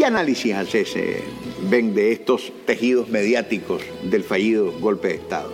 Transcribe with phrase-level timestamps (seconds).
[0.00, 1.22] ¿Qué análisis haces, eh,
[1.68, 5.52] ven, de estos tejidos mediáticos del fallido golpe de Estado?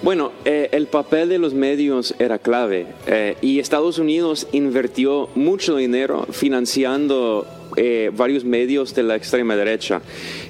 [0.00, 5.74] Bueno, eh, el papel de los medios era clave eh, y Estados Unidos invirtió mucho
[5.74, 10.02] dinero financiando eh, varios medios de la extrema derecha.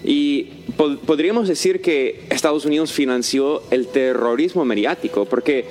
[0.05, 0.49] Y
[1.07, 5.65] podríamos decir que Estados Unidos financió el terrorismo mediático, porque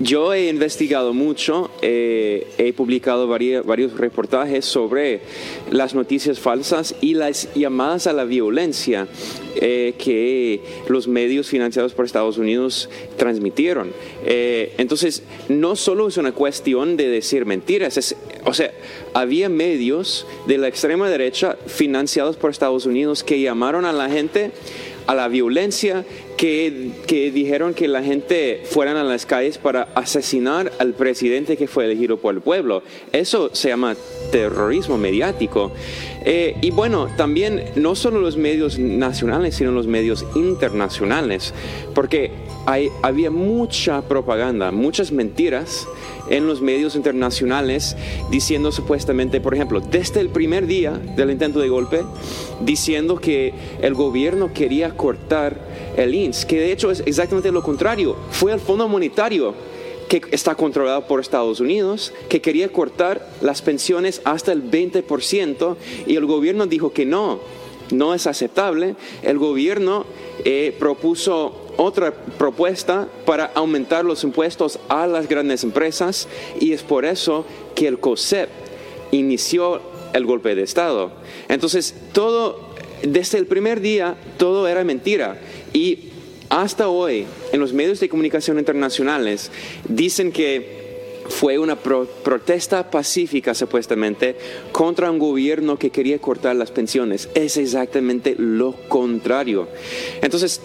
[0.00, 5.20] yo he investigado mucho, eh, he publicado varios reportajes sobre
[5.70, 9.08] las noticias falsas y las llamadas a la violencia
[9.56, 13.92] eh, que los medios financiados por Estados Unidos transmitieron.
[14.24, 18.72] Eh, entonces, no solo es una cuestión de decir mentiras, o sea,
[19.12, 24.50] había medios de la extrema derecha financiados por Estados Unidos que llamaron a la gente
[25.06, 26.04] a la violencia,
[26.40, 31.84] que, dijeron que la gente fueran a las calles para asesinar al presidente que fue
[31.84, 32.82] elegido por el pueblo.
[33.12, 33.94] Eso se llama
[34.32, 35.70] terrorismo mediático.
[36.24, 41.52] Eh, y bueno, también no solo los medios nacionales, sino los medios internacionales,
[41.94, 42.30] porque
[43.02, 45.86] había mucha propaganda, muchas mentiras
[46.30, 47.96] en los medios internacionales
[48.30, 52.02] diciendo supuestamente, por ejemplo, desde el primer día del intento de golpe,
[52.60, 53.52] diciendo que
[53.82, 55.69] el gobierno quería cortar
[56.02, 59.54] el INS, que de hecho es exactamente lo contrario, fue el Fondo Monetario
[60.08, 66.16] que está controlado por Estados Unidos, que quería cortar las pensiones hasta el 20% y
[66.16, 67.38] el gobierno dijo que no,
[67.92, 68.96] no es aceptable.
[69.22, 70.04] El gobierno
[70.44, 76.26] eh, propuso otra propuesta para aumentar los impuestos a las grandes empresas
[76.58, 77.44] y es por eso
[77.76, 78.48] que el COSEP
[79.12, 79.80] inició
[80.12, 81.12] el golpe de Estado.
[81.48, 82.69] Entonces, todo,
[83.02, 85.38] desde el primer día, todo era mentira.
[85.72, 86.10] Y
[86.48, 89.50] hasta hoy, en los medios de comunicación internacionales,
[89.88, 90.80] dicen que
[91.28, 94.36] fue una protesta pacífica supuestamente
[94.72, 97.28] contra un gobierno que quería cortar las pensiones.
[97.34, 99.68] Es exactamente lo contrario.
[100.22, 100.60] Entonces,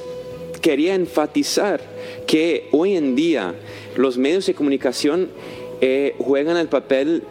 [0.61, 1.81] quería enfatizar
[2.25, 3.53] que hoy en día
[3.95, 5.29] los medios de comunicación
[5.87, 7.21] eh, juegan el papel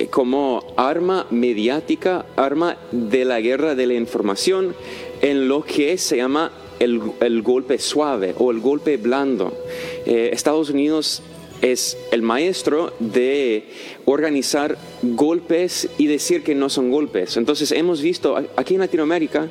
[0.00, 4.74] eh, como arma mediática, arma de la guerra de la información,
[5.20, 9.56] en lo que se llama el, golpe suave o el golpe blando.
[10.04, 11.22] Eh, Estados Unidos
[11.60, 13.66] es el maestro de
[14.04, 17.36] organizar golpes y decir que no son golpes.
[17.36, 19.48] Entonces hemos visto aquí en Latinoamérica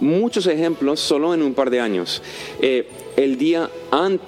[0.00, 2.20] muchos ejemplos solo en un par de años.
[3.18, 3.68] El día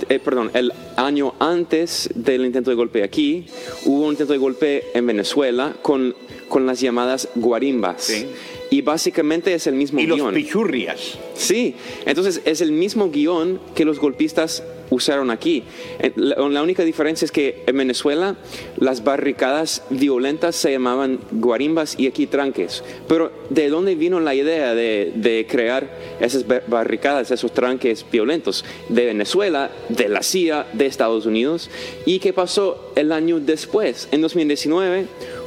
[0.09, 3.47] eh, perdón, el año antes del intento de golpe aquí,
[3.85, 6.17] hubo un intento de golpe en Venezuela con,
[6.49, 8.03] con las llamadas guarimbas.
[8.03, 8.27] Sí.
[8.71, 10.19] Y básicamente es el mismo guion.
[10.19, 11.19] Y los pichurrias.
[11.35, 15.65] Sí, entonces es el mismo guion que los golpistas usaron aquí.
[15.99, 18.37] Eh, la, única diferencia es que en Venezuela
[18.77, 22.83] las barricadas violentas se llamaban guarimbas y aquí tranques.
[23.09, 25.91] Pero ¿de dónde vino la idea de, crear
[26.21, 28.65] esas barricadas, esos tranques violentos?
[28.89, 31.71] De Venezuela, de la CIA, de Estados Unidos.
[32.05, 34.09] ¿Y qué pasó el año después?
[34.13, 35.07] En 2019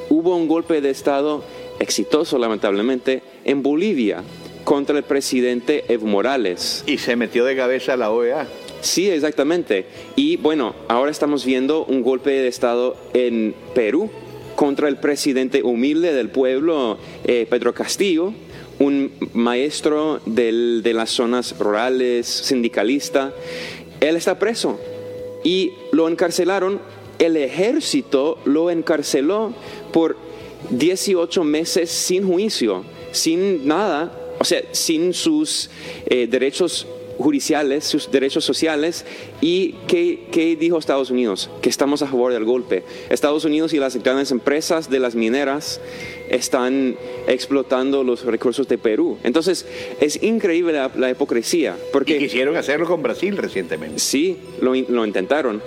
[0.10, 1.44] hubo un golpe de Estado
[1.80, 4.24] exitoso lamentablemente, en Bolivia
[4.64, 6.84] contra el presidente Evo Morales.
[6.88, 8.48] Y se metió de cabeza la OEA.
[8.84, 9.86] Sí, exactamente.
[10.18, 14.10] Y bueno, ahora estamos viendo un golpe de Estado en Perú
[14.58, 18.34] contra el presidente humilde del pueblo, eh, Pedro Castillo,
[18.80, 23.34] un maestro de las zonas rurales, sindicalista.
[24.02, 24.78] Él está preso
[25.46, 26.82] y lo encarcelaron.
[27.20, 29.54] El ejército lo encarceló
[29.94, 30.18] por
[30.72, 32.84] 18 meses sin juicio,
[33.14, 34.12] sin nada,
[34.42, 35.70] o sea, sin sus
[36.06, 36.86] eh, derechos
[37.18, 39.06] judiciales, sus derechos sociales.
[39.42, 41.50] ¿Y qué, dijo Estados Unidos?
[41.62, 42.84] Que estamos a favor del golpe.
[43.10, 45.80] Estados Unidos y las grandes empresas de las mineras
[46.30, 46.96] están
[47.28, 49.18] explotando los recursos de Perú.
[49.24, 49.66] Entonces,
[50.00, 51.76] es increíble la, hipocresía.
[51.92, 54.00] Porque, y quisieron hacerlo con Brasil recientemente.
[54.00, 55.62] Sí, lo, lo intentaron.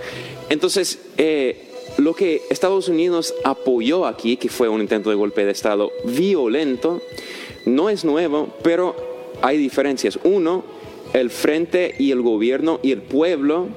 [0.48, 1.66] Entonces, eh,
[1.98, 7.00] lo que Estados Unidos apoyó aquí, que fue un intento de golpe de Estado violento,
[7.64, 8.94] no es nuevo, pero
[9.42, 10.18] hay diferencias.
[10.22, 10.64] Uno,
[11.20, 13.68] el frente y el gobierno y el pueblo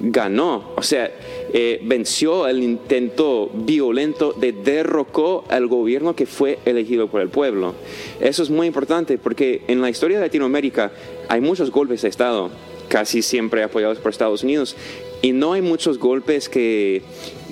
[0.00, 1.12] ganó, o sea,
[1.52, 7.74] eh, venció el intento violento de derrocó al gobierno que fue elegido por el pueblo.
[8.20, 10.90] Eso es muy importante porque en la historia de Latinoamérica
[11.28, 12.50] hay muchos golpes de Estado,
[12.88, 14.76] casi siempre apoyados por Estados Unidos,
[15.22, 17.02] y no hay muchos golpes que,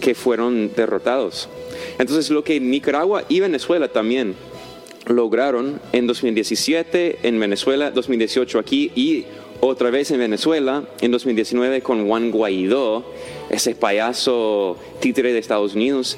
[0.01, 1.49] que fueron derrotados.
[2.01, 4.35] Entonces lo que Nicaragua y Venezuela también
[5.07, 9.25] lograron en 2017, en Venezuela, 2018 aquí y
[9.61, 13.05] otra vez en Venezuela, en 2019 con Juan Guaidó,
[13.51, 16.17] ese payaso títere de Estados Unidos.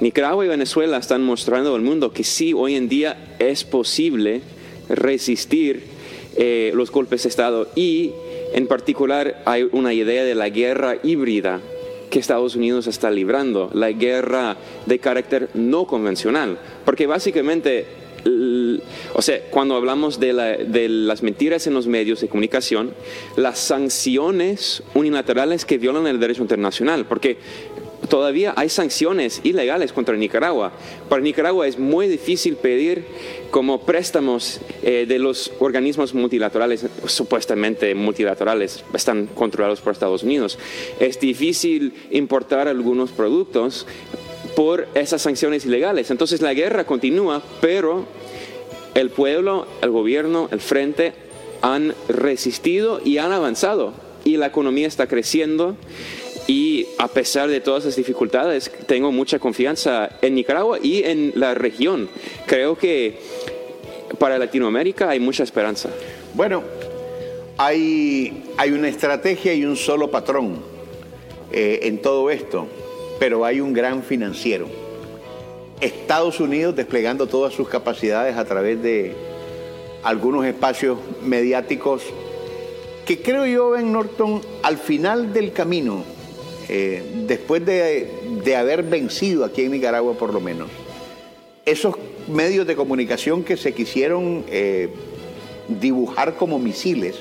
[0.00, 4.42] Nicaragua y Venezuela están mostrando al mundo que sí, hoy en día es posible
[4.88, 5.82] resistir
[6.36, 8.12] eh, los golpes de Estado y
[8.54, 11.60] en particular hay una idea de la guerra híbrida
[12.10, 14.56] que Estados Unidos está librando, la guerra
[14.86, 18.05] de carácter no convencional, porque básicamente
[19.14, 22.92] o sea, cuando hablamos de, las mentiras en los medios de comunicación,
[23.36, 27.38] las sanciones unilaterales que violan el derecho internacional, porque
[28.08, 30.72] todavía hay sanciones ilegales contra Nicaragua.
[31.08, 33.04] Para Nicaragua es muy difícil pedir
[33.50, 40.58] como préstamos eh, de los organismos multilaterales, supuestamente multilaterales, están controlados por Estados Unidos.
[41.00, 43.86] Es difícil importar algunos productos
[44.56, 46.10] por esas sanciones ilegales.
[46.10, 48.06] Entonces la guerra continúa, pero
[48.96, 51.12] el pueblo, el gobierno, el frente
[51.62, 53.92] han resistido y han avanzado
[54.24, 55.76] y la economía está creciendo
[56.48, 61.54] y a pesar de todas las dificultades tengo mucha confianza en Nicaragua y en la
[61.54, 62.08] región.
[62.46, 63.18] Creo que
[64.18, 65.90] para Latinoamérica hay mucha esperanza.
[66.34, 66.64] Bueno,
[67.56, 70.58] hay, hay una estrategia y un solo patrón
[71.52, 72.66] eh, en todo esto
[73.18, 74.68] pero hay un gran financiero.
[75.80, 79.14] Estados Unidos desplegando todas sus capacidades a través de
[80.02, 82.02] algunos espacios mediáticos
[83.04, 86.02] que creo yo, Ben Norton, al final del camino,
[86.68, 90.68] eh, después de, haber vencido aquí en Nicaragua por lo menos,
[91.64, 91.94] esos
[92.26, 94.88] medios de comunicación que se quisieron eh,
[95.68, 97.16] dibujar como misiles,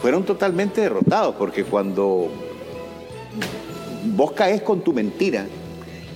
[0.00, 2.28] fueron totalmente derrotados, porque cuando
[4.06, 5.46] vos caes con tu mentira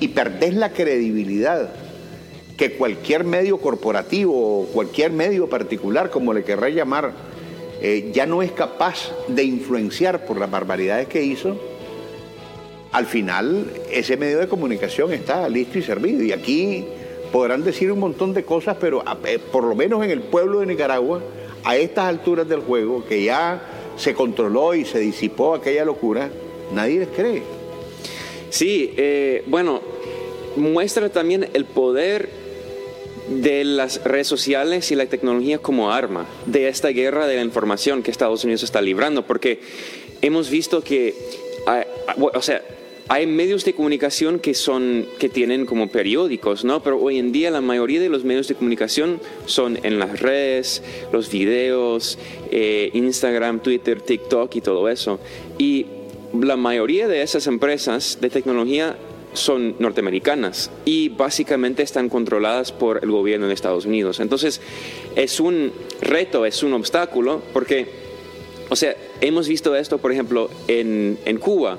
[0.00, 1.70] y perdés la credibilidad
[2.56, 7.12] que cualquier medio corporativo o cualquier medio particular, como le querrá llamar,
[7.80, 11.56] eh, ya no es capaz de influenciar por las barbaridades que hizo,
[12.90, 16.22] al final ese medio de comunicación está listo y servido.
[16.22, 16.84] Y aquí
[17.30, 20.66] podrán decir un montón de cosas, pero eh, por lo menos en el pueblo de
[20.66, 21.20] Nicaragua,
[21.64, 23.60] a estas alturas del juego, que ya
[23.96, 26.30] se controló y se disipó aquella locura,
[26.72, 27.57] nadie les cree.
[28.50, 29.80] Sí, eh, bueno,
[30.56, 32.28] muestra también el poder
[33.28, 38.02] de las redes sociales y la tecnología como arma de esta guerra de la información
[38.02, 39.60] que Estados Unidos está librando, porque
[40.22, 41.14] hemos visto que,
[41.66, 41.84] hay,
[42.16, 42.62] o sea,
[43.08, 46.82] hay medios de comunicación que son que tienen como periódicos, ¿no?
[46.82, 50.82] Pero hoy en día la mayoría de los medios de comunicación son en las redes,
[51.10, 52.18] los videos,
[52.50, 55.20] eh, Instagram, Twitter, TikTok y todo eso.
[55.56, 55.86] Y
[56.32, 58.96] la mayoría de esas empresas de tecnología
[59.32, 64.20] son norteamericanas y básicamente están controladas por el gobierno de Estados Unidos.
[64.20, 64.60] Entonces,
[65.16, 67.86] es un reto, es un obstáculo, porque,
[68.68, 71.78] o sea, hemos visto esto, por ejemplo, en, Cuba.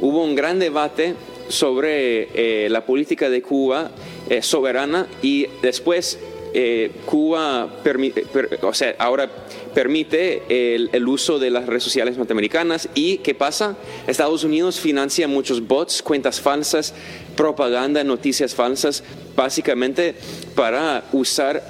[0.00, 1.14] Hubo un gran debate
[1.48, 3.90] sobre eh, la política de Cuba
[4.28, 6.18] eh, soberana y después
[6.54, 7.68] eh, Cuba,
[8.62, 9.30] o sea, ahora
[9.74, 10.42] permite
[10.74, 13.76] el, uso de las redes sociales norteamericanas y ¿qué pasa?
[14.06, 16.94] Estados Unidos financia muchos bots, cuentas falsas,
[17.36, 19.02] propaganda, noticias falsas,
[19.36, 20.14] básicamente
[20.54, 21.62] para usar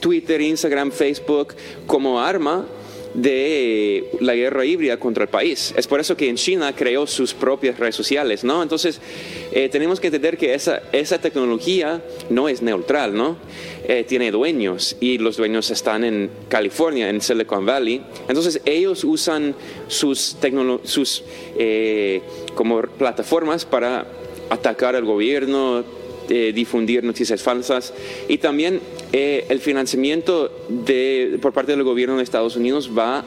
[0.00, 1.54] Twitter, Instagram, Facebook
[1.86, 2.66] como arma
[3.14, 5.74] de la guerra híbrida contra el país.
[5.76, 8.62] Es por eso que en China creó sus propias redes sociales, ¿no?
[8.62, 9.00] Entonces,
[9.52, 13.36] eh, tenemos que entender que esa, esa tecnología no es neutral, ¿no?
[13.84, 18.02] Eh, tiene dueños y los dueños están en California, en Silicon Valley.
[18.28, 19.54] Entonces, ellos usan
[19.88, 20.36] sus,
[20.84, 21.24] sus
[21.58, 22.22] eh,
[22.54, 24.06] como plataformas para
[24.50, 25.84] atacar al gobierno,
[26.28, 27.92] difundir noticias falsas
[28.28, 28.80] y también
[29.12, 33.24] eh, el financiamiento de, por parte del gobierno de Estados Unidos va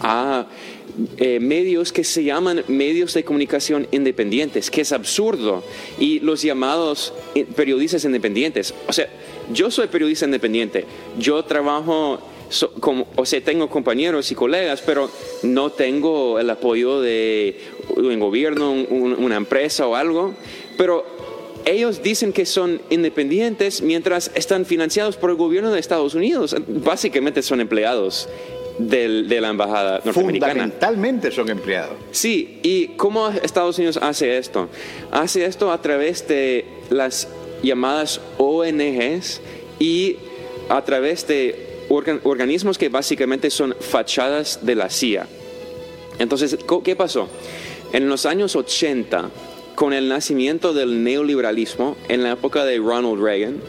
[0.00, 0.46] a
[1.18, 5.62] eh, medios que se llaman medios de comunicación independientes, que es absurdo,
[6.00, 8.74] y los llamados eh, periodistas independientes.
[8.88, 9.08] O sea,
[9.52, 10.84] yo soy periodista independiente,
[11.16, 12.18] yo trabajo,
[12.80, 15.08] como, o sea, tengo compañeros y colegas, pero
[15.44, 17.60] no tengo el apoyo de
[17.94, 20.34] un gobierno, una empresa o algo,
[20.76, 21.29] pero
[21.64, 26.56] ellos dicen que son independientes mientras están financiados por el gobierno de Estados Unidos.
[26.66, 28.28] Básicamente son empleados
[28.78, 30.52] de la embajada norteamericana.
[30.52, 31.96] Fundamentalmente son empleados.
[32.12, 34.68] Sí, ¿y cómo Estados Unidos hace esto?
[35.10, 37.28] Hace esto a través de las
[37.62, 39.40] llamadas ONGs
[39.78, 40.16] y
[40.68, 45.26] a través de organismos que básicamente son fachadas de la CIA.
[46.18, 47.28] Entonces, ¿qué pasó?
[47.92, 49.28] En los años 80,
[49.80, 53.62] con el nacimiento del neoliberalismo en la época de Ronald Reagan,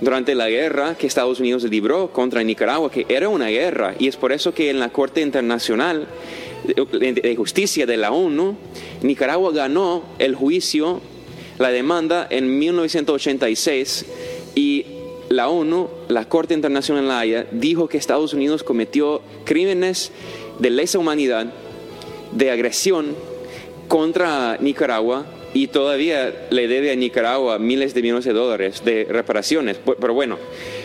[0.00, 4.16] durante la guerra que Estados Unidos libró contra Nicaragua, que era una guerra, y es
[4.16, 6.06] por eso que en la Corte Internacional
[6.64, 8.56] de Justicia de la ONU,
[9.02, 11.00] Nicaragua ganó el juicio,
[11.58, 14.06] la demanda en 1986
[14.54, 14.86] y
[15.28, 20.12] la ONU, la Corte Internacional de la Haya, dijo que Estados Unidos cometió crímenes
[20.60, 21.52] de lesa humanidad,
[22.30, 23.16] de agresión
[23.88, 25.26] contra Nicaragua
[25.58, 29.76] y todavía le debe a Nicaragua miles de millones de dólares de reparaciones.
[30.00, 30.38] Pero bueno,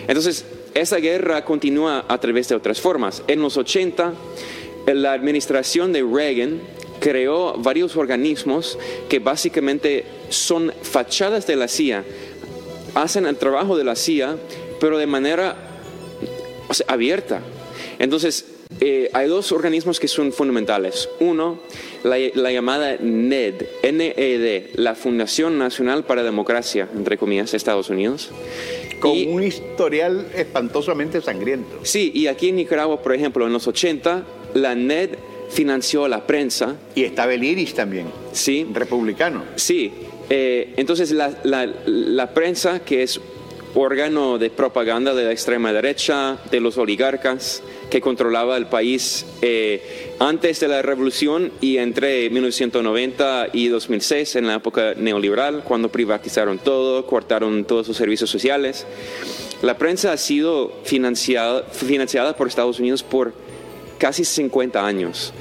[0.08, 3.22] entonces esa guerra continúa a través de otras formas.
[3.27, 4.13] En los 80,
[4.88, 6.60] la administración de Reagan
[7.00, 12.03] creó varios organismos que básicamente son fachadas de la CIA,
[12.96, 14.38] hacen el trabajo de la CIA,
[14.80, 15.56] pero de manera
[16.88, 17.42] abierta.
[18.00, 18.46] Entonces,
[18.80, 21.10] eh, hay dos organismos que son fundamentales.
[21.20, 21.60] Uno,
[22.03, 28.32] la, llamada NED, NED, la Fundación Nacional para Democracia, entre comillas, Estados Unidos.
[29.00, 31.80] Con un historial espantosamente sangriento.
[31.84, 35.12] Sí, y aquí en Nicaragua, por ejemplo, en los 80, la NED
[35.50, 36.77] financió la prensa.
[36.96, 38.08] Y estaba el IRIS también.
[38.32, 38.65] Sí.
[38.74, 39.44] Republicano.
[39.56, 39.92] Sí.
[40.30, 41.38] Eh, entonces, la,
[41.86, 43.20] la prensa, que es
[43.75, 50.13] órgano de propaganda de la extrema derecha, de los oligarcas, que controlaba el país eh,
[50.20, 56.60] antes de la revolución y entre 1990 y 2006, en la época neoliberal, cuando privatizaron
[56.60, 58.86] todo, cortaron todos sus servicios sociales.
[59.62, 63.34] La prensa ha sido financiada, por Estados Unidos por
[63.98, 65.34] casi 50 años,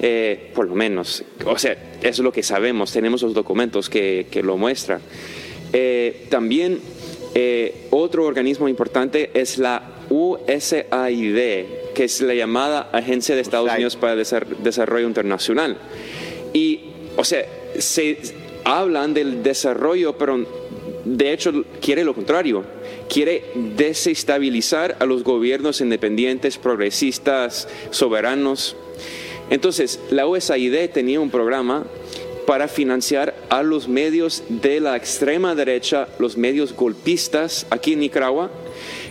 [0.00, 1.24] eh, por lo menos.
[1.46, 5.00] O sea, es lo que sabemos, tenemos los documentos que, que lo muestran.
[5.72, 6.80] Eh, también
[7.90, 14.14] otro organismo importante es la USAID, que es la llamada Agencia de Estados Unidos para
[14.14, 14.26] el
[14.62, 15.76] Desarrollo Internacional.
[16.52, 16.80] Y,
[17.16, 17.44] o sea,
[17.78, 18.18] se
[18.64, 20.44] hablan del desarrollo, pero
[21.04, 22.64] de hecho quiere lo contrario.
[23.08, 23.44] Quiere
[23.76, 28.76] desestabilizar a los gobiernos independientes, progresistas, soberanos.
[29.50, 31.86] Entonces, la USAID tenía un programa
[32.50, 38.50] para financiar a los medios de la extrema derecha, los medios golpistas aquí en Nicaragua,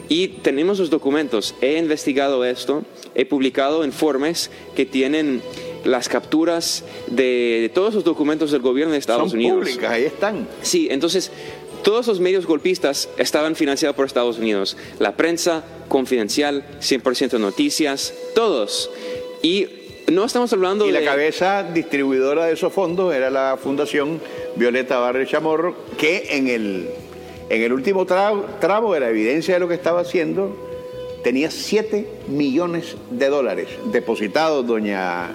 [0.09, 1.55] y tenemos los documentos.
[1.61, 2.83] He investigado esto,
[3.15, 5.41] he publicado informes que tienen
[5.85, 9.59] las capturas de, todos los documentos del gobierno de Estados Son Unidos.
[9.59, 10.45] Públicas, ahí están.
[10.61, 11.31] Sí, entonces
[11.81, 14.75] todos los medios golpistas estaban financiados por Estados Unidos.
[14.99, 18.91] La prensa, confidencial, 100% noticias, todos.
[19.41, 19.78] Y
[20.11, 20.91] no estamos hablando de...
[20.91, 24.21] Y la cabeza distribuidora de esos fondos era la Fundación
[24.55, 26.89] Violeta Barrio Chamorro, que en el
[27.49, 30.55] en el último tramo de la evidencia de lo que estaba haciendo,
[31.23, 35.31] tenía 7 millones de dólares depositados doña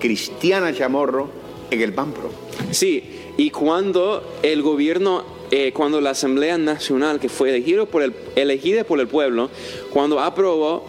[0.00, 1.28] Cristiana Chamorro
[1.70, 2.30] en el Banpro.
[2.72, 3.04] Sí,
[3.36, 8.82] y cuando el gobierno, eh, cuando la Asamblea Nacional, que fue elegido por el, elegida
[8.82, 9.48] por el pueblo,
[9.92, 10.84] cuando aprobó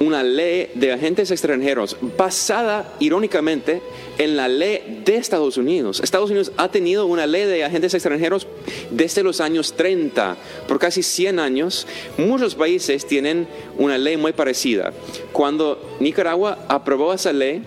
[0.00, 3.82] una ley de agentes extranjeros basada, irónicamente,
[4.18, 6.00] en la ley de Estados Unidos.
[6.00, 8.46] Estados Unidos ha tenido una ley de agentes extranjeros
[8.90, 10.36] desde los años 30,
[10.66, 11.86] por casi 100 años.
[12.16, 14.92] Muchos países tienen una ley muy parecida.
[15.32, 17.62] Cuando Nicaragua aprobó esa ley,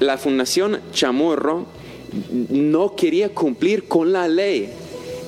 [0.00, 1.66] la Fundación Chamorro
[2.50, 4.68] no quería cumplir con la ley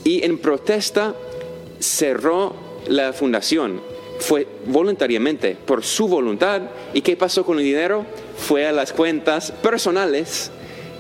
[0.05, 1.15] y en protesta
[1.81, 2.55] cerró
[2.89, 3.81] la fundación
[4.19, 6.63] fue voluntariamente, por su voluntad.
[6.95, 8.05] ¿Y qué pasó con el dinero?
[8.37, 10.51] Fue a las cuentas personales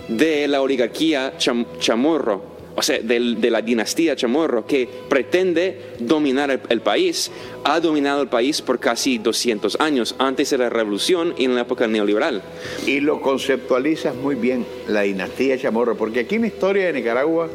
[0.08, 2.42] de la oligarquía chamorro,
[2.74, 3.20] o sea, de,
[3.50, 7.30] la dinastía chamorro, que pretende dominar el, país.
[7.64, 11.62] Ha dominado el país por casi 200 años, antes de la revolución y en la
[11.62, 12.42] época neoliberal.
[12.86, 17.50] Y lo conceptualizas muy bien, la dinastía chamorro, porque aquí en la historia de Nicaragua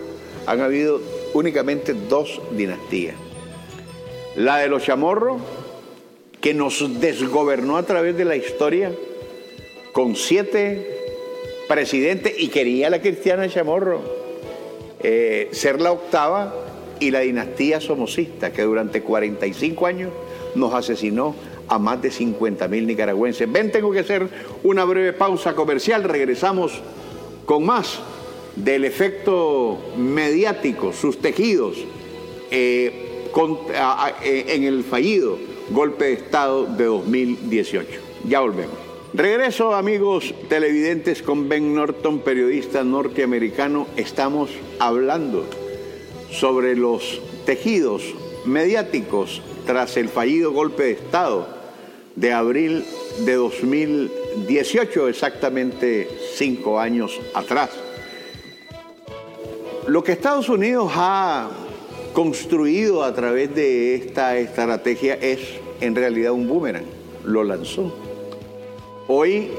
[0.46, 1.01] han habido
[1.34, 3.15] únicamente dos dinastías
[4.36, 5.42] la de los chamorros,
[6.42, 8.92] que nos desgobernó a través de la historia
[9.94, 11.00] con siete
[11.70, 14.02] presidentes y quería la cristiana chamorro
[15.02, 16.54] eh, ser la octava
[17.00, 20.12] y la dinastía somocista que durante 45 años
[20.56, 21.36] nos asesinó
[21.68, 23.50] a más de 50 mil nicaragüenses.
[23.52, 24.28] Ven, tengo que hacer
[24.63, 26.82] una breve pausa comercial, regresamos
[27.46, 28.00] con más
[28.56, 31.78] del efecto mediático, sus tejidos.
[32.52, 35.38] Eh, eh, en el fallido
[35.70, 37.90] golpe de Estado de 2018.
[38.28, 38.78] Ya volvemos.
[39.13, 43.88] Regreso amigos televidentes con Ben Norton, periodista norteamericano.
[43.96, 44.50] Estamos
[44.80, 45.46] hablando
[46.32, 48.04] sobre los tejidos
[48.46, 51.48] mediáticos tras el fallido golpe de Estado
[52.16, 52.86] de abril
[53.25, 57.70] de 2018, exactamente cinco años atrás.
[59.88, 61.50] Lo que Estados Unidos ha
[62.13, 65.39] construido a través de esta estrategia es
[65.82, 66.86] en realidad un boomerang,
[67.25, 67.93] lo lanzó.
[69.08, 69.50] Hoy,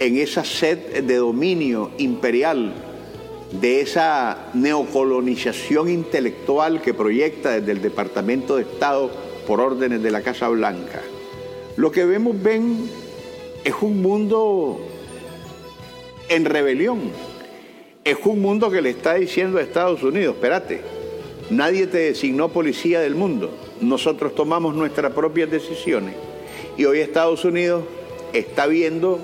[0.00, 2.74] en esa sed de dominio imperial,
[3.52, 9.10] de esa neocolonización intelectual que proyecta desde el Departamento de Estado
[9.46, 11.00] por órdenes de la Casa Blanca,
[11.76, 12.90] lo que vemos, ven,
[13.64, 14.80] es un mundo
[16.28, 17.00] en rebelión.
[18.04, 20.80] Es un mundo que le está diciendo a Estados Unidos, espérate,
[21.52, 26.14] nadie te designó policía del mundo, nosotros tomamos nuestras propias decisiones.
[26.76, 27.84] Y hoy Estados Unidos
[28.32, 29.20] está viendo,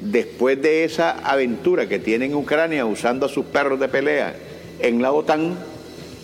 [0.00, 4.34] después de esa aventura que tiene en Ucrania usando a sus perros de pelea
[4.80, 5.56] en la OTAN,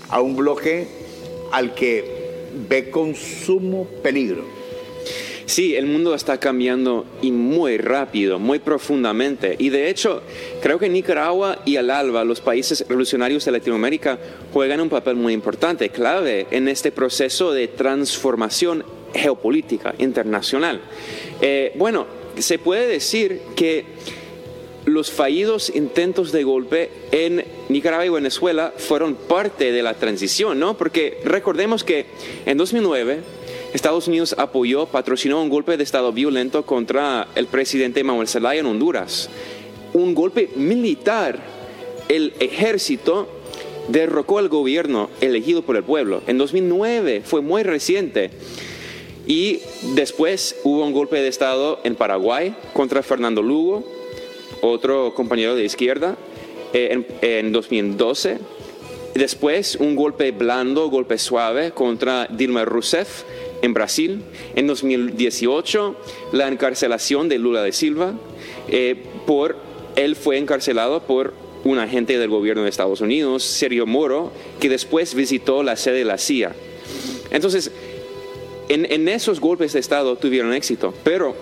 [0.09, 0.89] a un bloque
[1.53, 2.05] al que
[2.69, 4.45] ve con sumo peligro.
[5.47, 9.55] Sí, el mundo está cambiando y muy rápido, muy profundamente.
[9.61, 10.23] Y de hecho,
[10.61, 14.19] creo que Nicaragua y el ALBA, los países revolucionarios de Latinoamérica,
[14.53, 18.85] juegan un papel muy importante, clave en este proceso de transformación
[19.15, 20.81] geopolítica internacional.
[21.41, 23.85] Eh, bueno, se puede decir que
[24.85, 30.77] los fallidos intentos de golpe en Nicaragua y Venezuela fueron parte de la transición, ¿no?
[30.77, 32.07] Porque recordemos que
[32.47, 33.36] en 2009
[33.73, 38.67] Estados Unidos apoyó, patrocinó un golpe de Estado violento contra el presidente Manuel Zelaya en
[38.67, 39.29] Honduras.
[39.93, 41.41] Un golpe militar.
[42.09, 43.29] El ejército
[43.89, 46.23] derrocó al gobierno elegido por el pueblo.
[46.27, 48.31] En 2009 fue muy reciente.
[49.27, 49.61] Y
[49.95, 53.85] después hubo un golpe de Estado en Paraguay contra Fernando Lugo,
[54.61, 56.17] otro compañero de izquierda,
[56.73, 58.39] eh, en, en 2012.
[59.15, 63.25] Después un golpe blando, golpe suave contra Dilma Rousseff
[63.67, 64.23] en Brasil.
[64.55, 65.97] En 2018,
[66.33, 68.15] la encarcelación de Lula de Silva,
[68.69, 68.97] eh,
[69.27, 69.57] por,
[69.97, 75.15] él fue encarcelado por un agente del gobierno de Estados Unidos, Sergio Moro, que después
[75.15, 76.55] visitó la sede de la CIA.
[77.31, 77.71] Entonces,
[78.69, 81.37] en, en esos golpes de Estado tuvieron éxito, pero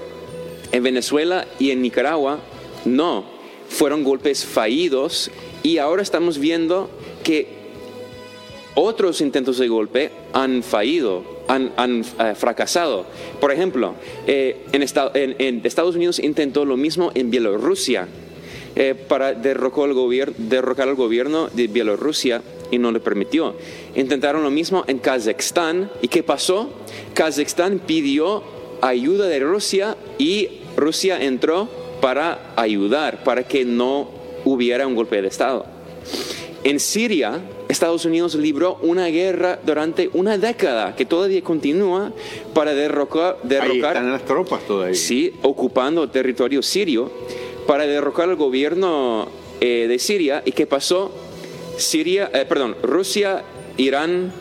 [0.72, 2.40] en Venezuela y en Nicaragua
[2.84, 3.24] no,
[3.68, 5.30] fueron golpes fallidos
[5.62, 6.90] y ahora estamos viendo
[7.22, 7.64] que
[8.74, 13.06] otros intentos de golpe han fallido, han, eh, fracasado.
[13.40, 13.94] Por ejemplo,
[14.26, 14.82] eh, en,
[15.64, 18.08] Estados Unidos intentó lo mismo en Bielorrusia
[18.76, 23.54] eh, para derrocar al, derrocar al gobierno de Bielorrusia y no le permitió.
[23.94, 26.70] Intentaron lo mismo en Kazajstán y ¿qué pasó?
[27.14, 28.42] Kazajstán pidió
[28.80, 31.68] ayuda de Rusia y Rusia entró
[32.00, 34.10] para ayudar, para que no
[34.44, 35.66] hubiera un golpe de Estado.
[36.64, 37.40] En Siria,
[37.74, 42.12] Estados Unidos libró una guerra durante una década que todavía continúa
[42.54, 43.36] para derrocar...
[43.42, 44.94] derrocar Ahí están las tropas todavía.
[44.94, 47.10] Sí, ocupando territorio sirio
[47.66, 49.28] para derrocar al gobierno
[49.60, 50.42] eh, de Siria.
[50.44, 51.12] ¿Y qué pasó?
[51.76, 53.42] Siria, eh, perdón, Rusia,
[53.76, 54.32] Irán,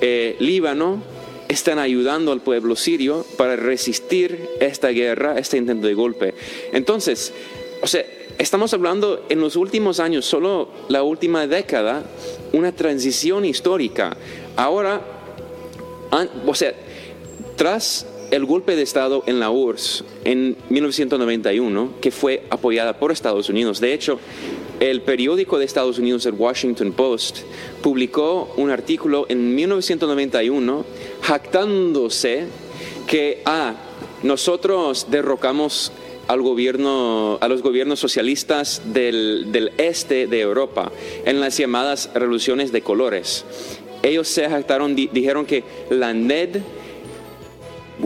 [0.00, 1.02] eh, Líbano
[1.48, 6.34] están ayudando al pueblo sirio para resistir esta guerra, este intento de golpe.
[6.72, 7.32] Entonces,
[7.80, 8.04] o sea,
[8.38, 12.02] Estamos hablando en los últimos años, solo la última década,
[12.52, 14.16] una transición histórica.
[14.56, 15.00] Ahora,
[16.46, 16.74] o sea,
[17.56, 23.48] tras el golpe de Estado en la URSS en 1991, que fue apoyada por Estados
[23.48, 24.18] Unidos, de hecho,
[24.80, 27.38] el periódico de Estados Unidos, el Washington Post,
[27.82, 30.84] publicó un artículo en 1991
[31.22, 32.46] jactándose
[33.06, 33.74] que, ah,
[34.22, 35.92] nosotros derrocamos
[36.28, 40.90] al gobierno, a los gobiernos socialistas del, este de Europa
[41.24, 43.44] en las llamadas revoluciones de colores.
[44.02, 46.60] Ellos se jactaron, dijeron que la NED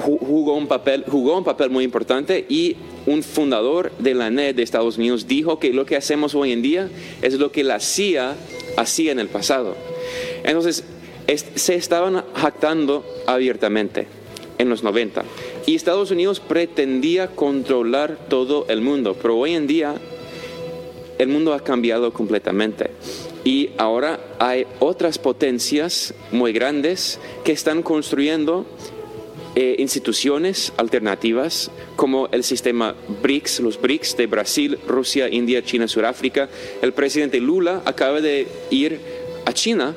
[0.01, 2.77] jugó un, papel, jugó un papel muy importante y
[3.07, 6.63] un fundador de la NED de Estados Unidos dijo que lo que hacemos hoy en
[6.63, 6.89] día
[7.23, 8.37] es lo que la CIA
[8.77, 9.77] hacía en el pasado.
[10.45, 10.85] Entonces,
[11.55, 14.07] se estaban jactando abiertamente
[14.59, 15.25] en los 90.
[15.67, 19.95] Y Estados Unidos pretendía controlar todo el mundo, pero hoy en día
[21.19, 22.91] el mundo ha cambiado completamente.
[23.45, 28.67] Y ahora hay otras potencias muy grandes que están construyendo
[29.55, 36.49] eh, instituciones alternativas como el sistema BRICS, los BRICS de Brasil, Rusia, India, China, Sudáfrica.
[36.83, 39.01] El presidente Lula acaba de ir
[39.47, 39.97] a China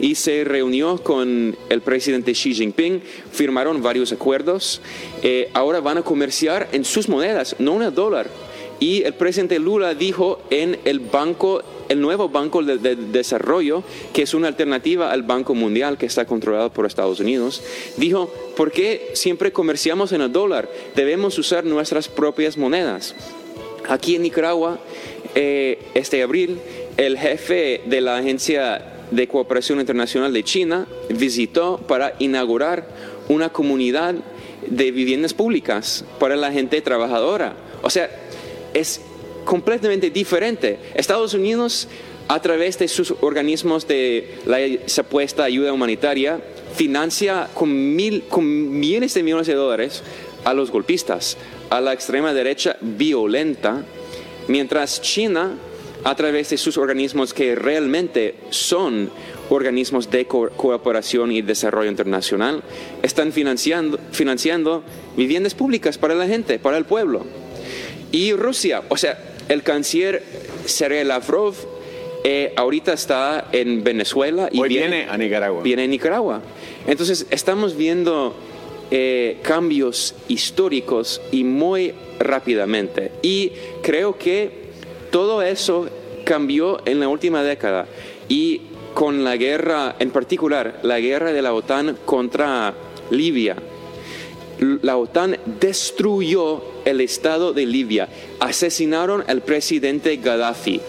[0.00, 4.80] y se reunió con el presidente Xi Jinping, firmaron varios acuerdos,
[5.22, 8.28] eh, ahora van a comerciar en sus monedas, no en el dólar.
[8.80, 13.84] Y el presidente Lula dijo en el banco, el nuevo banco de, de, desarrollo,
[14.14, 17.62] que es una alternativa al Banco Mundial que está controlado por Estados Unidos,
[17.98, 20.70] dijo, ¿por qué siempre comerciamos en el dólar?
[20.96, 23.14] Debemos usar nuestras propias monedas.
[23.86, 24.78] Aquí en Nicaragua,
[25.34, 26.58] eh, este abril,
[26.96, 32.88] el jefe de la agencia de Cooperación Internacional de China visitó para inaugurar
[33.28, 34.14] una comunidad
[34.66, 37.54] de viviendas públicas para la gente trabajadora.
[37.82, 38.10] O sea,
[38.74, 39.00] es
[39.44, 40.78] completamente diferente.
[40.94, 41.88] Estados Unidos,
[42.28, 46.40] a través de sus organismos de la supuesta ayuda humanitaria,
[46.74, 48.44] financia con, mil, con
[48.78, 50.02] millones de millones de dólares
[50.44, 51.36] a los golpistas,
[51.70, 53.84] a la extrema derecha violenta,
[54.48, 55.56] mientras China,
[56.04, 59.10] a través de sus organismos que realmente son
[59.50, 62.62] organismos de cooperación y desarrollo internacional,
[63.02, 64.82] están financiando, financiando
[65.16, 67.26] viviendas públicas para la gente, para el pueblo.
[68.12, 70.22] Y Rusia, o sea, el canciller
[70.64, 71.54] Sergei Lavrov
[72.22, 75.62] eh, ahorita está en Venezuela y viene, a Nicaragua.
[75.62, 76.42] Viene a Nicaragua.
[76.86, 78.34] Entonces, estamos viendo
[78.90, 83.10] eh, cambios históricos y muy rápidamente.
[83.22, 84.59] Y creo que
[85.10, 85.88] todo eso
[86.24, 87.86] cambió en la última década.
[88.28, 88.62] Y
[88.94, 92.74] con la guerra, en particular, la guerra de la OTAN contra
[93.10, 93.56] Libia.
[94.82, 98.08] La OTAN destruyó el Estado de Libia.
[98.40, 100.80] Asesinaron al presidente Gaddafi,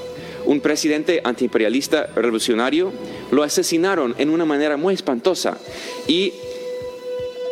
[0.46, 2.92] un presidente antiimperialista revolucionario.
[3.32, 5.58] Lo asesinaron en una manera muy espantosa.
[6.08, 6.34] Y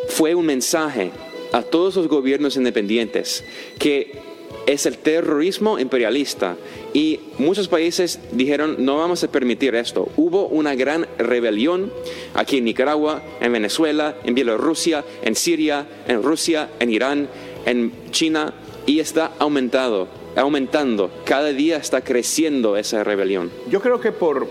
[0.09, 1.11] fue un mensaje
[1.51, 3.43] a todos los gobiernos independientes
[3.77, 4.28] que
[4.69, 6.55] es el terrorismo imperialista.
[6.93, 10.09] Y muchos países dijeron, no vamos a permitir esto.
[10.15, 11.91] Hubo una gran rebelión
[12.35, 17.29] aquí en Nicaragua, en Venezuela, en Bielorrusia, en Siria, en Rusia, en Irán,
[17.65, 18.53] en China,
[18.85, 21.09] y está aumentado, aumentando.
[21.25, 23.49] Cada día está creciendo esa rebelión.
[23.71, 24.47] Yo creo que por,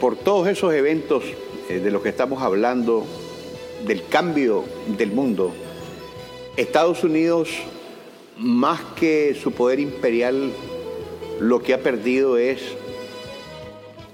[0.00, 1.24] por todos esos eventos
[1.68, 3.04] eh, de los que estamos hablando,
[3.86, 4.64] del cambio
[4.96, 5.52] del mundo,
[6.56, 7.50] Estados Unidos
[8.38, 10.52] más que su poder imperial,
[11.40, 12.60] lo que ha perdido es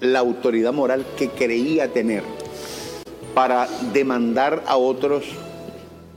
[0.01, 2.23] la autoridad moral que creía tener
[3.35, 5.25] para demandar a otros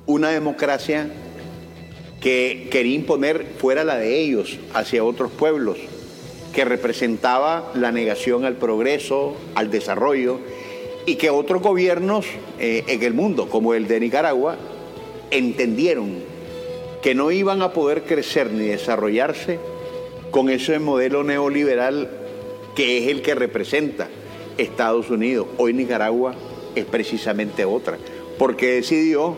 [0.06, 1.10] una democracia
[2.20, 5.78] que quería imponer fuera la de ellos hacia otros pueblos,
[6.54, 10.40] que representaba la negación al progreso, al desarrollo,
[11.06, 12.28] y que otros gobiernos
[12.60, 14.58] eh, en el mundo, como el de Nicaragua,
[15.32, 16.31] entendieron
[17.02, 19.60] que no iban a poder crecer ni desarrollarse
[20.30, 22.10] con ese modelo neoliberal
[22.76, 24.08] que es el que representa
[24.58, 25.48] Estados Unidos.
[25.58, 26.36] Hoy Nicaragua
[26.76, 27.98] es precisamente otra,
[28.38, 29.36] porque decidió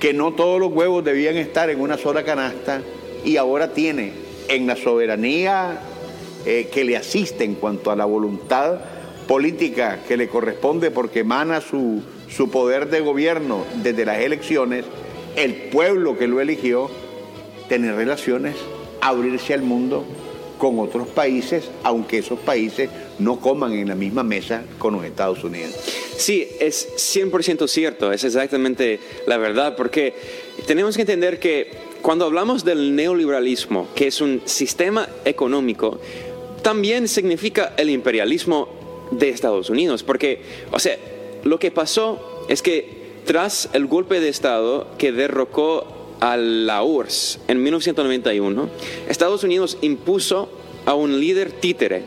[0.00, 2.82] que no todos los huevos debían estar en una sola canasta
[3.24, 4.12] y ahora tiene
[4.48, 5.80] en la soberanía
[6.46, 8.78] eh, que le asiste en cuanto a la voluntad
[9.26, 14.84] política que le corresponde porque emana su, su poder de gobierno desde las elecciones,
[15.36, 16.90] el pueblo que lo eligió,
[17.68, 18.56] tener relaciones,
[19.00, 20.04] abrirse al mundo
[20.58, 25.44] con otros países, aunque esos países no coman en la misma mesa con los Estados
[25.44, 25.72] Unidos.
[26.16, 30.14] Sí, es 100% cierto, es exactamente la verdad, porque
[30.66, 31.70] tenemos que entender que
[32.02, 36.00] cuando hablamos del neoliberalismo, que es un sistema económico,
[36.62, 38.68] también significa el imperialismo
[39.12, 40.40] de Estados Unidos, porque,
[40.72, 40.96] o sea,
[41.44, 45.86] lo que pasó es que tras el golpe de Estado que derrocó
[46.20, 48.68] a la URSS en 1991,
[49.08, 50.48] Estados Unidos impuso
[50.86, 52.02] a un líder títere,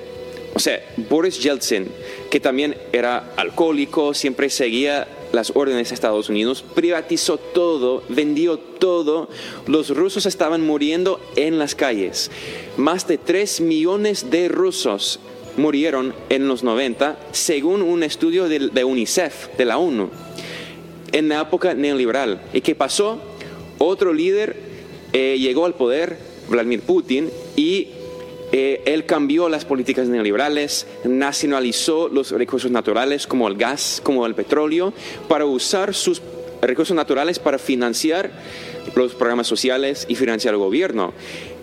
[0.53, 1.87] o sea, Boris Yeltsin,
[2.29, 9.29] que también era alcohólico, siempre seguía las órdenes de Estados Unidos, privatizó todo, vendió todo,
[9.67, 12.31] los rusos estaban muriendo en las calles.
[12.75, 15.19] Más de 3 millones de rusos
[15.57, 20.09] murieron en los 90, según un estudio de, UNICEF, de la ONU
[21.11, 22.41] en la época neoliberal.
[22.53, 23.21] ¿Y qué pasó?
[23.77, 24.55] Otro líder
[25.13, 26.17] eh, llegó al poder,
[26.49, 27.89] Vladimir Putin, y
[28.51, 34.35] eh, él cambió las políticas neoliberales, nacionalizó los recursos naturales como el gas, como el
[34.35, 34.93] petróleo,
[35.27, 36.21] para usar sus
[36.61, 38.31] recursos naturales para financiar
[38.95, 41.13] los programas sociales y financiar el gobierno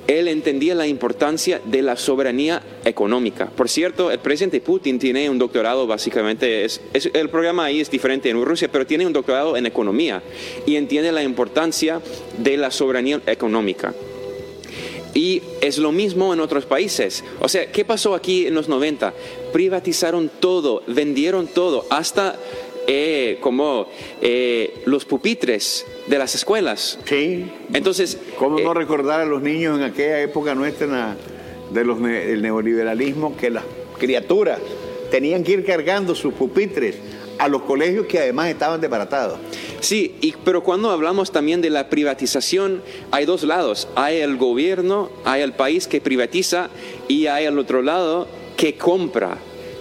[0.09, 3.51] él entendía la importancia de la soberanía económica.
[3.55, 6.81] Por cierto, el presidente Putin tiene un doctorado, básicamente, es,
[7.13, 10.23] el programa ahí es diferente en Rusia, pero tiene un doctorado en economía
[10.65, 12.01] y entiende la importancia
[12.39, 13.95] de la soberanía económica.
[15.13, 17.23] Y es lo mismo en otros países.
[17.41, 19.13] O sea, ¿qué pasó aquí en los 90?
[19.53, 22.39] Privatizaron todo, vendieron todo, hasta
[22.87, 23.89] eh, como
[24.23, 26.99] eh, los pupitres de las escuelas.
[27.05, 27.51] Sí.
[27.73, 28.19] Entonces.
[28.39, 31.17] ¿Cómo no eh, recordar a los niños en aquella época nuestra
[31.73, 33.65] de los del neoliberalismo que las
[33.99, 34.59] criaturas
[35.11, 36.97] tenían que ir cargando sus pupitres
[37.39, 39.39] a los colegios que además estaban desbaratados.
[39.81, 43.89] Sí, y, pero cuando hablamos también de la privatización, hay dos lados.
[43.95, 46.69] Hay el gobierno, hay el país que privatiza
[47.07, 49.39] y hay el otro lado que compra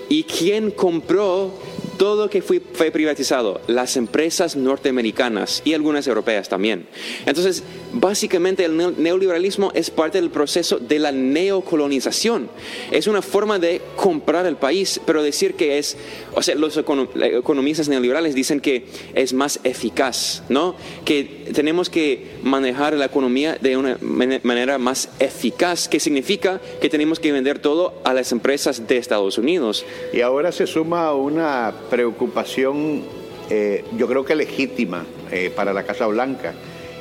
[0.09, 1.51] ¿Y quién compró
[1.97, 6.87] todo que fue, fue, privatizado, las empresas norteamericanas y algunas europeas también.
[7.25, 12.49] Entonces, básicamente el neoliberalismo es parte del proceso de la neocolonización.
[12.91, 15.97] Es una forma de comprar el país, pero decir que es,
[16.33, 20.75] o sea, los economistas neoliberales dicen que es más eficaz, ¿no?
[21.05, 27.19] Que tenemos que manejar la economía de una manera más eficaz, que significa que tenemos
[27.19, 29.85] que vender todo a las empresas de Estados Unidos.
[30.13, 33.03] Y ahora se suma una preocupación,
[33.49, 36.53] eh, yo creo que legítima eh, para la Casa Blanca,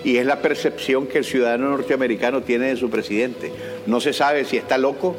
[0.06, 3.50] y es la percepción que el ciudadano norteamericano tiene de su presidente.
[3.86, 5.16] No se sabe si está loco,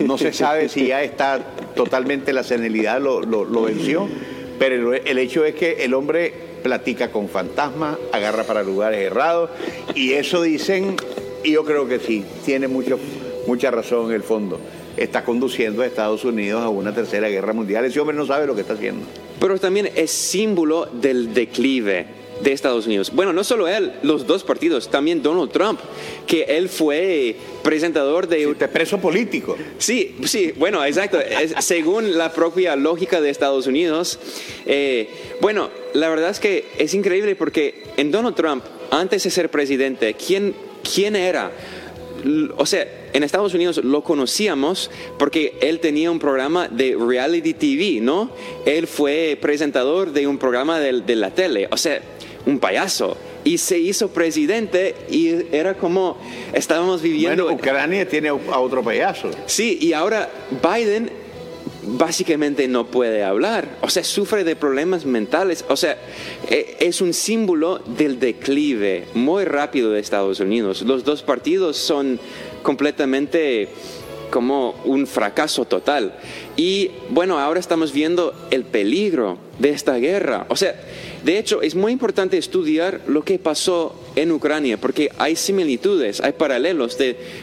[0.00, 1.40] no se sabe si ya está
[1.74, 4.06] totalmente la senilidad lo, venció,
[4.58, 9.48] pero el, el hecho es que el hombre platica con fantasmas, agarra para lugares errados,
[9.94, 10.96] y eso dicen,
[11.42, 12.98] y yo creo que sí, tiene mucho,
[13.46, 14.60] mucha razón en el fondo
[14.98, 17.84] está conduciendo a Estados Unidos a una tercera guerra mundial.
[17.84, 19.06] Ese hombre no sabe lo que está haciendo.
[19.40, 23.10] Pero también es símbolo del declive de Estados Unidos.
[23.12, 25.80] Bueno, no solo él, los dos partidos, también Donald Trump,
[26.26, 28.38] que él fue presentador de...
[28.38, 29.56] Sí, preso político.
[29.78, 31.18] Sí, sí, bueno, exacto.
[31.60, 34.18] según la propia lógica de Estados Unidos.
[34.66, 35.08] Eh,
[35.40, 40.14] bueno, la verdad es que es increíble porque en Donald Trump, antes de ser presidente,
[40.14, 41.52] ¿quién, quién era?
[42.56, 48.00] o sea, en Estados Unidos lo conocíamos porque él tenía un programa de reality TV,
[48.00, 48.30] ¿no?
[48.66, 52.00] Él fue presentador de un programa de, de la tele, o sea,
[52.48, 53.16] un payaso.
[53.44, 56.16] Y se hizo presidente y era como
[56.52, 57.44] estábamos viviendo.
[57.44, 59.30] Bueno, Ucrania tiene a otro payaso.
[59.46, 60.30] Sí, y ahora
[60.62, 61.10] Biden
[61.82, 65.96] básicamente no puede hablar, o sea, sufre de problemas mentales, o sea,
[66.50, 70.82] e, es un símbolo del declive muy rápido de Estados Unidos.
[70.82, 72.20] Los dos partidos son
[72.62, 73.68] completamente
[74.30, 76.14] como un fracaso total.
[76.56, 80.46] Y bueno, ahora estamos viendo el peligro de esta guerra.
[80.48, 80.74] O sea,
[81.24, 86.32] de hecho, es muy importante estudiar lo que pasó en Ucrania, porque hay similitudes, hay
[86.32, 86.96] paralelos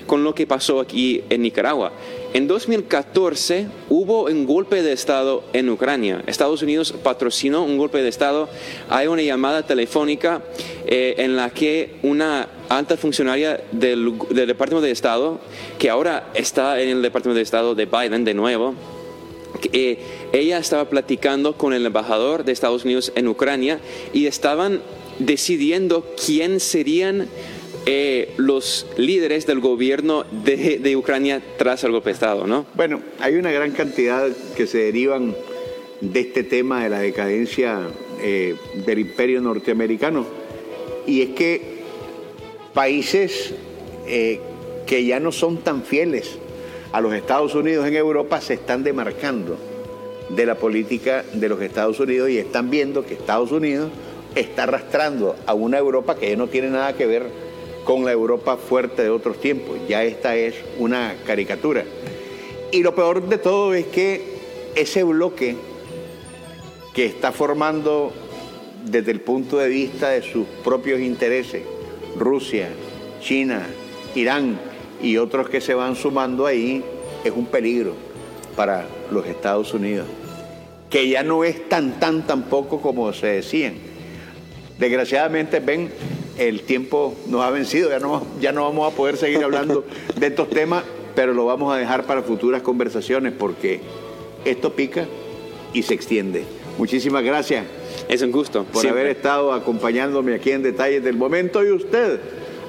[0.07, 1.91] con lo que pasó aquí en Nicaragua.
[2.33, 6.23] En 2014 hubo un golpe de Estado en Ucrania.
[6.27, 8.49] Estados Unidos patrocinó un golpe de Estado.
[8.89, 10.41] Hay una llamada telefónica
[10.85, 15.39] eh, en la que una alta funcionaria del, del Departamento de Estado,
[15.77, 18.75] que ahora está en el Departamento de Estado de Biden de nuevo,
[19.71, 19.97] eh,
[20.35, 23.79] ella estaba platicando con el embajador de Estados Unidos en Ucrania
[24.13, 24.81] y estaban
[25.19, 27.27] decidiendo quién serían
[27.85, 32.65] eh, los líderes del gobierno de, Ucrania tras el golpe de Estado, ¿no?
[32.73, 35.35] Bueno, hay una gran cantidad que se derivan
[36.01, 37.79] de este tema de la decadencia
[38.21, 40.25] eh, del imperio norteamericano.
[41.07, 41.61] Y es que
[42.73, 43.53] países
[44.07, 44.39] eh,
[44.85, 46.39] que ya no son tan fieles
[46.91, 49.74] a los Estados Unidos en Europa se están demarcando
[50.29, 53.91] de la política de los Estados Unidos y están viendo que Estados Unidos
[54.33, 57.29] está arrastrando a una Europa que no tiene nada que ver
[57.83, 59.77] con la Europa fuerte de otros tiempos.
[59.87, 61.83] Ya esta es una caricatura.
[62.71, 64.35] Y lo peor de todo es que
[64.75, 65.55] ese bloque
[66.93, 68.11] que está formando
[68.85, 71.63] desde el punto de vista de sus propios intereses,
[72.17, 72.69] Rusia,
[73.21, 73.65] China,
[74.15, 74.59] Irán
[75.01, 76.83] y otros que se van sumando ahí,
[77.23, 77.93] es un peligro
[78.55, 80.07] para los Estados Unidos,
[80.89, 83.75] que ya no es tan, tan, tan poco como se decían.
[84.79, 85.89] Desgraciadamente, ven,
[86.37, 89.85] el tiempo nos ha vencido, ya no, ya no vamos a poder seguir hablando
[90.19, 90.83] de estos temas,
[91.15, 93.79] pero lo vamos a dejar para futuras conversaciones porque
[94.43, 95.05] esto pica
[95.73, 96.43] y se extiende.
[96.77, 97.65] Muchísimas gracias.
[98.09, 98.65] Es un gusto.
[98.65, 101.65] Por haber estado acompañándome aquí en Detalles del Momento.
[101.65, 102.19] Y usted,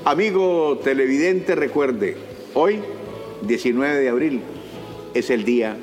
[0.04, 2.16] amigo televidente, recuerde,
[2.54, 2.80] hoy,
[3.42, 4.40] 19 de abril,
[5.18, 5.76] es el Día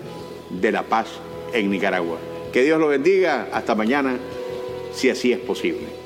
[0.49, 1.07] de la Paz
[1.53, 2.17] en Nicaragua.
[2.51, 3.49] Que Dios lo bendiga.
[3.51, 4.17] Hasta mañana,
[4.93, 6.02] si así es posible.